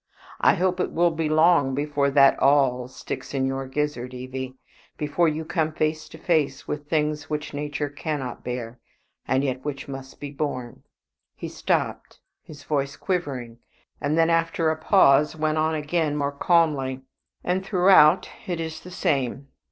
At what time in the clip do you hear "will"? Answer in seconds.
0.91-1.11